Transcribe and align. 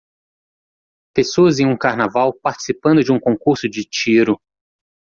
Pessoas 1.15 1.59
em 1.59 1.65
um 1.67 1.77
carnaval 1.77 2.33
participando 2.33 3.03
de 3.03 3.11
um 3.11 3.19
concurso 3.19 3.69
de 3.69 3.83
tiro. 3.85 4.41